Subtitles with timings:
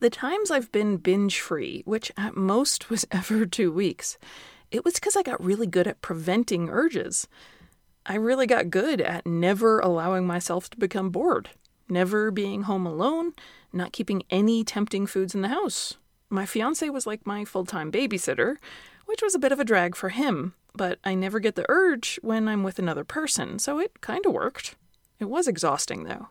[0.00, 4.16] The times I've been binge free, which at most was ever two weeks,
[4.70, 7.28] it was because I got really good at preventing urges.
[8.06, 11.50] I really got good at never allowing myself to become bored,
[11.88, 13.34] never being home alone,
[13.74, 15.98] not keeping any tempting foods in the house.
[16.30, 18.56] My fiance was like my full time babysitter,
[19.04, 22.18] which was a bit of a drag for him, but I never get the urge
[22.22, 24.76] when I'm with another person, so it kind of worked.
[25.18, 26.28] It was exhausting, though.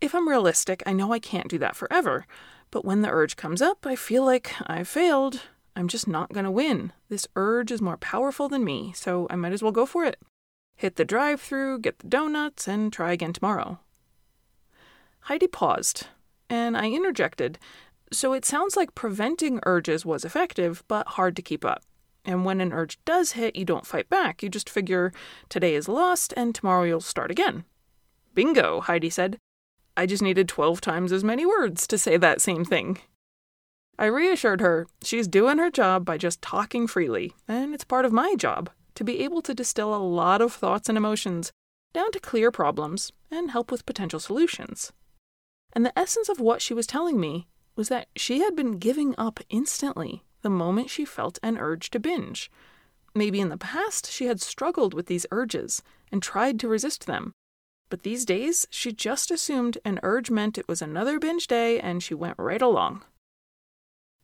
[0.00, 2.26] If I'm realistic, I know I can't do that forever,
[2.70, 5.42] but when the urge comes up, I feel like I've failed.
[5.76, 6.92] I'm just not going to win.
[7.10, 10.18] This urge is more powerful than me, so I might as well go for it.
[10.76, 13.78] Hit the drive through, get the donuts, and try again tomorrow.
[15.24, 16.06] Heidi paused,
[16.48, 17.58] and I interjected.
[18.10, 21.82] So it sounds like preventing urges was effective, but hard to keep up.
[22.24, 24.42] And when an urge does hit, you don't fight back.
[24.42, 25.12] You just figure
[25.50, 27.64] today is lost and tomorrow you'll start again.
[28.34, 29.38] Bingo, Heidi said.
[30.00, 33.00] I just needed 12 times as many words to say that same thing.
[33.98, 38.12] I reassured her she's doing her job by just talking freely, and it's part of
[38.12, 41.52] my job to be able to distill a lot of thoughts and emotions
[41.92, 44.90] down to clear problems and help with potential solutions.
[45.74, 47.46] And the essence of what she was telling me
[47.76, 52.00] was that she had been giving up instantly the moment she felt an urge to
[52.00, 52.50] binge.
[53.14, 57.34] Maybe in the past she had struggled with these urges and tried to resist them.
[57.90, 62.02] But these days, she just assumed an urge meant it was another binge day and
[62.02, 63.02] she went right along.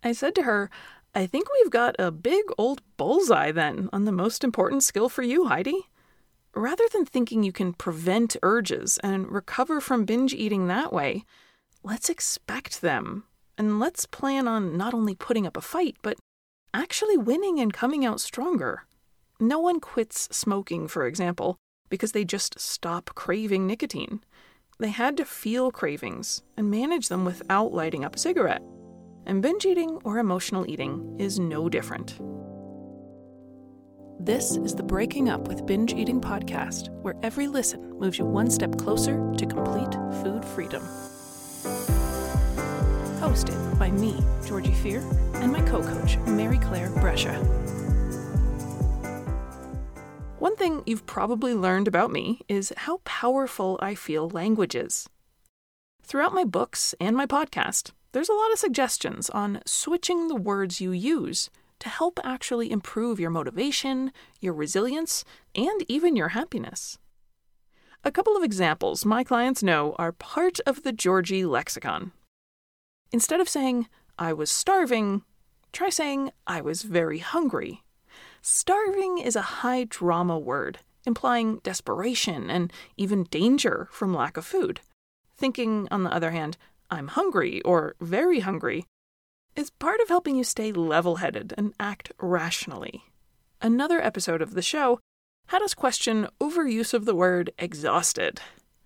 [0.02, 0.70] I said to her,
[1.14, 5.22] I think we've got a big old bullseye then on the most important skill for
[5.22, 5.88] you, Heidi.
[6.54, 11.24] Rather than thinking you can prevent urges and recover from binge eating that way,
[11.82, 13.24] let's expect them
[13.58, 16.18] and let's plan on not only putting up a fight, but
[16.72, 18.84] actually winning and coming out stronger.
[19.40, 21.56] No one quits smoking, for example,
[21.88, 24.20] because they just stop craving nicotine.
[24.78, 28.62] They had to feel cravings and manage them without lighting up a cigarette.
[29.26, 32.20] And binge eating or emotional eating is no different.
[34.18, 38.50] This is the Breaking Up with Binge Eating podcast, where every listen moves you one
[38.50, 40.82] step closer to complete food freedom
[43.26, 45.00] hosted by me, Georgie Fear,
[45.34, 47.65] and my co coach, Mary Claire Brescia.
[50.46, 55.08] One thing you've probably learned about me is how powerful I feel language is.
[56.04, 60.80] Throughout my books and my podcast, there's a lot of suggestions on switching the words
[60.80, 65.24] you use to help actually improve your motivation, your resilience,
[65.56, 66.96] and even your happiness.
[68.04, 72.12] A couple of examples my clients know are part of the Georgie lexicon,
[73.10, 75.24] Instead of saying, I was starving,
[75.72, 77.82] try saying, I was very hungry.
[78.48, 84.78] Starving is a high drama word, implying desperation and even danger from lack of food.
[85.36, 86.56] Thinking, on the other hand,
[86.88, 88.86] I'm hungry or very hungry,
[89.56, 93.02] is part of helping you stay level headed and act rationally.
[93.60, 95.00] Another episode of the show
[95.48, 98.40] had us question overuse of the word exhausted.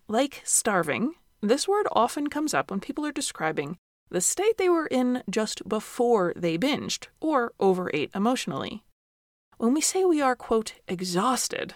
[0.09, 3.77] Like starving, this word often comes up when people are describing
[4.09, 8.85] the state they were in just before they binged or overate emotionally.
[9.61, 11.75] When we say we are, quote, exhausted,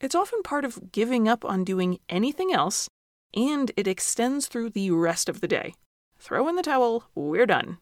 [0.00, 2.88] it's often part of giving up on doing anything else,
[3.32, 5.74] and it extends through the rest of the day.
[6.18, 7.78] Throw in the towel, we're done.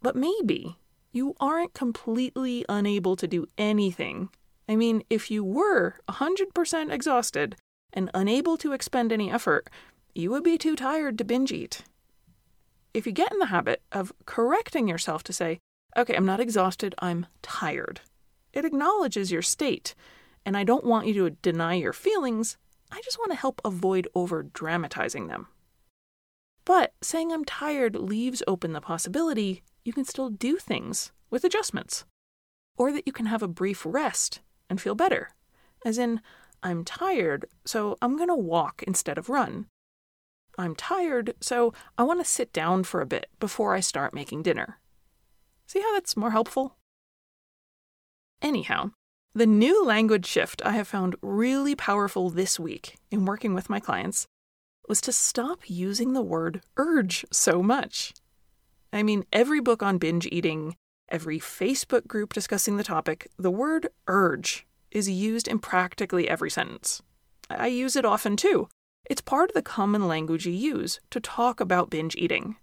[0.00, 0.76] But maybe
[1.10, 4.28] you aren't completely unable to do anything.
[4.68, 7.56] I mean, if you were 100% exhausted
[7.92, 9.68] and unable to expend any effort,
[10.14, 11.82] you would be too tired to binge eat
[12.94, 15.58] if you get in the habit of correcting yourself to say,
[15.96, 18.00] okay, I'm not exhausted, I'm tired,
[18.52, 19.94] it acknowledges your state.
[20.46, 22.58] And I don't want you to deny your feelings,
[22.92, 25.48] I just want to help avoid over dramatizing them.
[26.64, 32.04] But saying I'm tired leaves open the possibility you can still do things with adjustments,
[32.76, 34.40] or that you can have a brief rest
[34.70, 35.30] and feel better.
[35.84, 36.20] As in,
[36.62, 39.66] I'm tired, so I'm going to walk instead of run.
[40.56, 44.42] I'm tired, so I want to sit down for a bit before I start making
[44.42, 44.78] dinner.
[45.74, 46.76] See how that's more helpful?
[48.40, 48.92] Anyhow,
[49.34, 53.80] the new language shift I have found really powerful this week in working with my
[53.80, 54.28] clients
[54.88, 58.14] was to stop using the word urge so much.
[58.92, 60.76] I mean, every book on binge eating,
[61.08, 67.02] every Facebook group discussing the topic, the word urge is used in practically every sentence.
[67.50, 68.68] I use it often too,
[69.10, 72.58] it's part of the common language you use to talk about binge eating.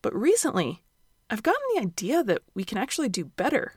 [0.00, 0.85] But recently,
[1.28, 3.74] I've gotten the idea that we can actually do better.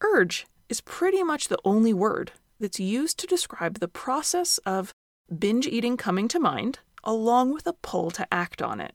[0.00, 4.92] Urge is pretty much the only word that's used to describe the process of
[5.38, 8.94] binge eating coming to mind, along with a pull to act on it.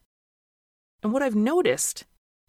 [1.02, 2.04] And what I've noticed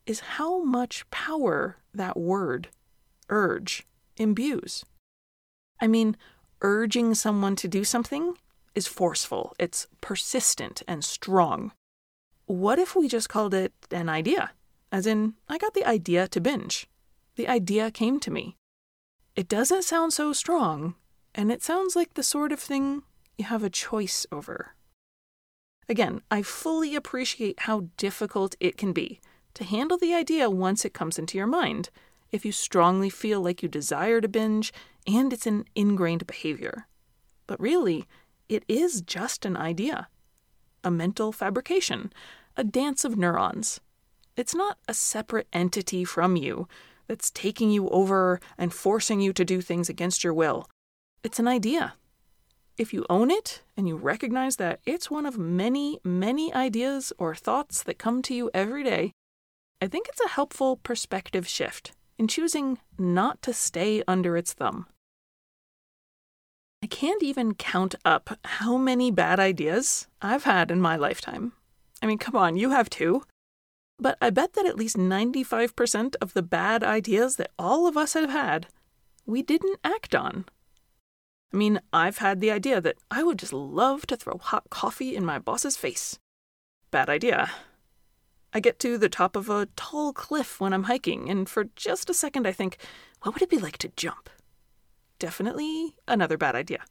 [0.05, 2.69] is how much power that word,
[3.29, 4.85] urge, imbues.
[5.79, 6.15] I mean,
[6.61, 8.37] urging someone to do something
[8.75, 11.71] is forceful, it's persistent and strong.
[12.53, 14.51] What if we just called it an idea?
[14.91, 16.87] As in, I got the idea to binge.
[17.35, 18.57] The idea came to me.
[19.35, 20.93] It doesn't sound so strong,
[21.33, 23.01] and it sounds like the sort of thing
[23.39, 24.75] you have a choice over.
[25.89, 29.19] Again, I fully appreciate how difficult it can be
[29.55, 31.89] to handle the idea once it comes into your mind,
[32.31, 34.71] if you strongly feel like you desire to binge
[35.07, 36.85] and it's an ingrained behavior.
[37.47, 38.05] But really,
[38.47, 40.07] it is just an idea
[40.83, 42.11] a mental fabrication,
[42.55, 43.79] a dance of neurons.
[44.35, 46.67] It's not a separate entity from you
[47.07, 50.67] that's taking you over and forcing you to do things against your will.
[51.23, 51.95] It's an idea.
[52.77, 57.35] If you own it and you recognize that it's one of many, many ideas or
[57.35, 59.11] thoughts that come to you every day,
[59.81, 64.87] I think it's a helpful perspective shift in choosing not to stay under its thumb.
[66.81, 71.53] I can't even count up how many bad ideas I've had in my lifetime.
[72.03, 73.23] I mean, come on, you have too.
[73.97, 78.13] But I bet that at least 95% of the bad ideas that all of us
[78.13, 78.67] have had,
[79.25, 80.45] we didn't act on.
[81.53, 85.15] I mean, I've had the idea that I would just love to throw hot coffee
[85.15, 86.19] in my boss's face.
[86.91, 87.49] Bad idea.
[88.53, 92.09] I get to the top of a tall cliff when I'm hiking, and for just
[92.09, 92.77] a second I think,
[93.21, 94.29] what would it be like to jump?
[95.23, 96.83] definitely another bad idea.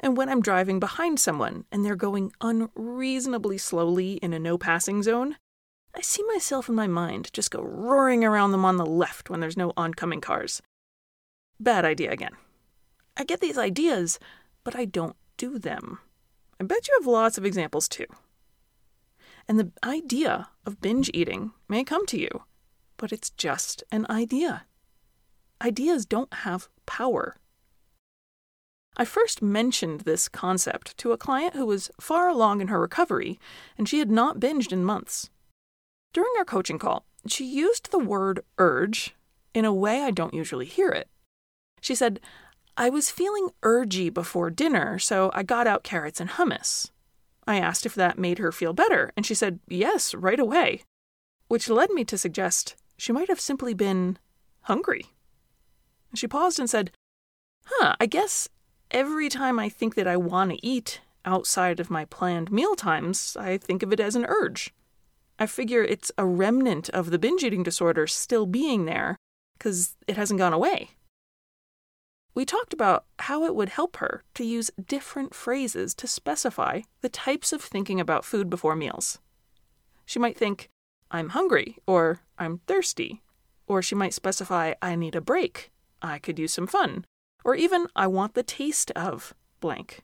[0.00, 5.02] And when I'm driving behind someone and they're going unreasonably slowly in a no passing
[5.02, 5.36] zone,
[5.94, 9.40] I see myself in my mind just go roaring around them on the left when
[9.40, 10.60] there's no oncoming cars.
[11.58, 12.36] Bad idea again.
[13.16, 14.18] I get these ideas,
[14.62, 16.00] but I don't do them.
[16.60, 18.06] I bet you have lots of examples too.
[19.48, 22.42] And the idea of binge eating may come to you,
[22.98, 24.66] but it's just an idea
[25.62, 27.36] ideas don't have power.
[28.96, 33.38] I first mentioned this concept to a client who was far along in her recovery,
[33.76, 35.28] and she had not binged in months.
[36.14, 39.14] During our coaching call, she used the word urge
[39.52, 41.08] in a way I don't usually hear it.
[41.80, 42.20] She said,
[42.76, 46.90] I was feeling urgy before dinner, so I got out carrots and hummus.
[47.46, 50.82] I asked if that made her feel better, and she said, yes, right away,
[51.48, 54.18] which led me to suggest she might have simply been
[54.62, 55.06] hungry.
[56.14, 56.90] She paused and said,
[57.66, 58.48] Huh, I guess
[58.90, 63.36] every time I think that I want to eat outside of my planned meal times,
[63.38, 64.72] I think of it as an urge.
[65.38, 69.16] I figure it's a remnant of the binge eating disorder still being there
[69.58, 70.90] because it hasn't gone away.
[72.34, 77.08] We talked about how it would help her to use different phrases to specify the
[77.08, 79.18] types of thinking about food before meals.
[80.04, 80.68] She might think,
[81.10, 83.22] I'm hungry, or I'm thirsty,
[83.66, 85.70] or she might specify, I need a break,
[86.02, 87.06] I could use some fun,
[87.46, 90.02] or even I want the taste of blank.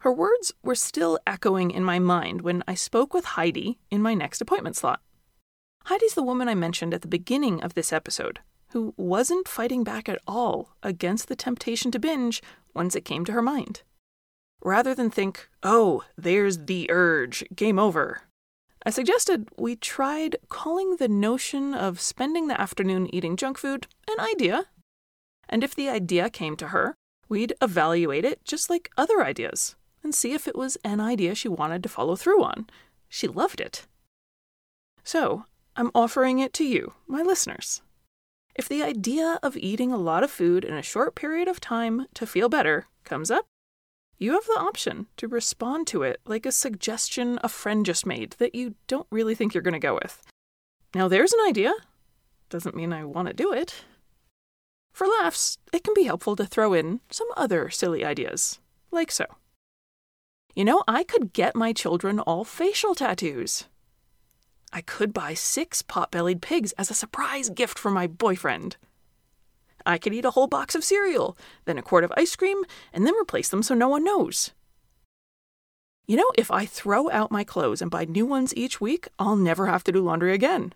[0.00, 4.12] Her words were still echoing in my mind when I spoke with Heidi in my
[4.12, 5.00] next appointment slot.
[5.86, 8.40] Heidi's the woman I mentioned at the beginning of this episode,
[8.72, 12.42] who wasn't fighting back at all against the temptation to binge
[12.74, 13.80] once it came to her mind.
[14.62, 18.20] Rather than think, oh, there's the urge, game over,
[18.84, 24.20] I suggested we tried calling the notion of spending the afternoon eating junk food an
[24.20, 24.66] idea.
[25.48, 26.94] And if the idea came to her,
[27.28, 31.48] we'd evaluate it just like other ideas and see if it was an idea she
[31.48, 32.66] wanted to follow through on.
[33.08, 33.86] She loved it.
[35.02, 35.44] So,
[35.76, 37.82] I'm offering it to you, my listeners.
[38.54, 42.06] If the idea of eating a lot of food in a short period of time
[42.14, 43.46] to feel better comes up,
[44.16, 48.36] you have the option to respond to it like a suggestion a friend just made
[48.38, 50.22] that you don't really think you're going to go with.
[50.94, 51.74] Now, there's an idea.
[52.48, 53.84] Doesn't mean I want to do it.
[54.94, 58.60] For laughs, it can be helpful to throw in some other silly ideas,
[58.92, 59.26] like so.
[60.54, 63.64] You know, I could get my children all facial tattoos.
[64.72, 68.76] I could buy six pot bellied pigs as a surprise gift for my boyfriend.
[69.84, 73.04] I could eat a whole box of cereal, then a quart of ice cream, and
[73.04, 74.52] then replace them so no one knows.
[76.06, 79.36] You know, if I throw out my clothes and buy new ones each week, I'll
[79.36, 80.72] never have to do laundry again.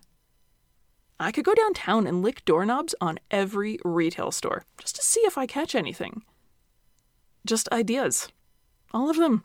[1.19, 5.37] I could go downtown and lick doorknobs on every retail store just to see if
[5.37, 6.23] I catch anything.
[7.45, 8.29] Just ideas.
[8.93, 9.43] All of them.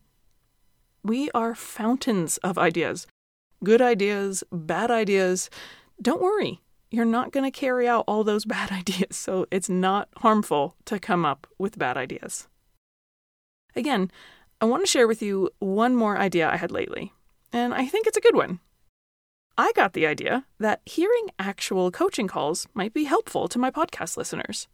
[1.02, 3.07] We are fountains of ideas.
[3.62, 5.50] Good ideas, bad ideas.
[6.00, 10.09] Don't worry, you're not going to carry out all those bad ideas, so it's not
[10.19, 12.49] harmful to come up with bad ideas.
[13.76, 14.11] Again,
[14.61, 17.12] I want to share with you one more idea I had lately.
[17.52, 18.61] and I think it's a good one.
[19.56, 24.16] I got the idea that hearing actual coaching calls might be helpful to my podcast
[24.16, 24.66] listeners.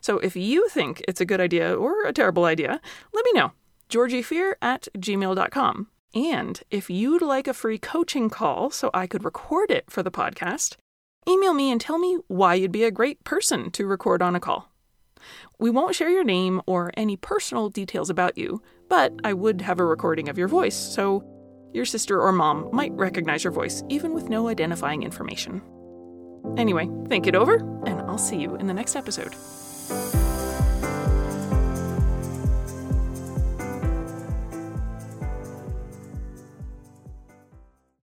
[0.00, 2.80] So if you think it's a good idea or a terrible idea,
[3.12, 3.52] let me know.
[3.90, 5.88] GeorgieFear at gmail.com.
[6.14, 10.10] And if you'd like a free coaching call so I could record it for the
[10.10, 10.76] podcast,
[11.28, 14.40] email me and tell me why you'd be a great person to record on a
[14.40, 14.70] call.
[15.58, 19.80] We won't share your name or any personal details about you, but I would have
[19.80, 21.24] a recording of your voice, so
[21.74, 25.60] your sister or mom might recognize your voice even with no identifying information.
[26.56, 29.34] Anyway, think it over, and I'll see you in the next episode.